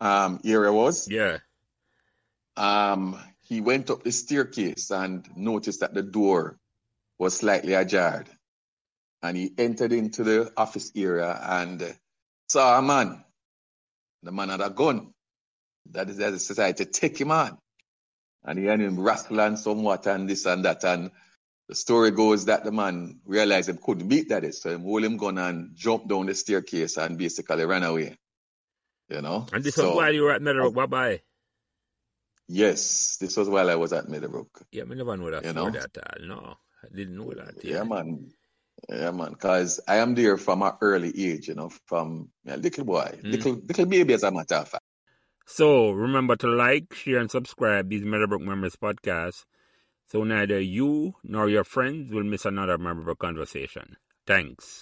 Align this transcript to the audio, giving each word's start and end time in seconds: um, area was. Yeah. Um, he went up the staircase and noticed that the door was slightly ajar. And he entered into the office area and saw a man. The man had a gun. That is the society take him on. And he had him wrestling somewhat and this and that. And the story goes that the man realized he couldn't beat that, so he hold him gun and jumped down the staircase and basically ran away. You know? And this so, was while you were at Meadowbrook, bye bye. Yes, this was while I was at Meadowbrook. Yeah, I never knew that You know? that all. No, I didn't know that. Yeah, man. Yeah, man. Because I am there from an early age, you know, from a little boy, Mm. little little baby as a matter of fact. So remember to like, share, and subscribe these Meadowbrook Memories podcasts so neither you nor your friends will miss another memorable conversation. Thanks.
um, 0.00 0.40
area 0.44 0.72
was. 0.72 1.08
Yeah. 1.10 1.38
Um, 2.56 3.18
he 3.42 3.60
went 3.60 3.90
up 3.90 4.02
the 4.02 4.12
staircase 4.12 4.90
and 4.90 5.28
noticed 5.36 5.80
that 5.80 5.94
the 5.94 6.02
door 6.02 6.58
was 7.18 7.36
slightly 7.36 7.74
ajar. 7.74 8.24
And 9.22 9.36
he 9.36 9.52
entered 9.58 9.92
into 9.92 10.24
the 10.24 10.52
office 10.56 10.92
area 10.96 11.38
and 11.42 11.94
saw 12.48 12.78
a 12.78 12.82
man. 12.82 13.24
The 14.22 14.32
man 14.32 14.48
had 14.48 14.60
a 14.60 14.70
gun. 14.70 15.12
That 15.90 16.08
is 16.08 16.18
the 16.18 16.38
society 16.38 16.84
take 16.84 17.20
him 17.20 17.30
on. 17.30 17.58
And 18.44 18.58
he 18.58 18.66
had 18.66 18.80
him 18.80 18.98
wrestling 18.98 19.56
somewhat 19.56 20.06
and 20.06 20.28
this 20.28 20.46
and 20.46 20.64
that. 20.64 20.84
And 20.84 21.10
the 21.68 21.74
story 21.74 22.10
goes 22.10 22.46
that 22.46 22.64
the 22.64 22.72
man 22.72 23.20
realized 23.24 23.70
he 23.70 23.76
couldn't 23.76 24.08
beat 24.08 24.28
that, 24.30 24.54
so 24.54 24.76
he 24.76 24.82
hold 24.82 25.04
him 25.04 25.16
gun 25.16 25.38
and 25.38 25.74
jumped 25.74 26.08
down 26.08 26.26
the 26.26 26.34
staircase 26.34 26.96
and 26.96 27.18
basically 27.18 27.64
ran 27.64 27.82
away. 27.82 28.16
You 29.10 29.22
know? 29.22 29.46
And 29.52 29.64
this 29.64 29.74
so, 29.74 29.88
was 29.88 29.96
while 29.96 30.14
you 30.14 30.22
were 30.22 30.32
at 30.32 30.42
Meadowbrook, 30.42 30.74
bye 30.74 30.86
bye. 30.86 31.20
Yes, 32.48 33.16
this 33.20 33.36
was 33.36 33.48
while 33.48 33.70
I 33.70 33.76
was 33.76 33.92
at 33.92 34.08
Meadowbrook. 34.08 34.66
Yeah, 34.72 34.84
I 34.90 34.94
never 34.94 35.16
knew 35.16 35.30
that 35.30 35.44
You 35.44 35.52
know? 35.52 35.70
that 35.70 35.96
all. 35.96 36.26
No, 36.26 36.56
I 36.82 36.94
didn't 36.94 37.16
know 37.16 37.32
that. 37.32 37.62
Yeah, 37.64 37.84
man. 37.84 38.30
Yeah, 38.88 39.10
man. 39.10 39.30
Because 39.32 39.80
I 39.86 39.96
am 39.96 40.14
there 40.14 40.36
from 40.36 40.62
an 40.62 40.72
early 40.80 41.12
age, 41.16 41.48
you 41.48 41.54
know, 41.54 41.70
from 41.86 42.30
a 42.46 42.56
little 42.56 42.84
boy, 42.84 43.18
Mm. 43.22 43.30
little 43.32 43.52
little 43.54 43.86
baby 43.86 44.14
as 44.14 44.22
a 44.22 44.30
matter 44.30 44.56
of 44.56 44.68
fact. 44.68 44.84
So 45.46 45.90
remember 45.90 46.36
to 46.36 46.48
like, 46.48 46.94
share, 46.94 47.18
and 47.18 47.30
subscribe 47.30 47.88
these 47.88 48.04
Meadowbrook 48.04 48.42
Memories 48.42 48.76
podcasts 48.76 49.44
so 50.06 50.24
neither 50.24 50.60
you 50.60 51.14
nor 51.22 51.48
your 51.48 51.64
friends 51.64 52.12
will 52.12 52.24
miss 52.24 52.44
another 52.44 52.78
memorable 52.78 53.14
conversation. 53.14 53.96
Thanks. 54.26 54.78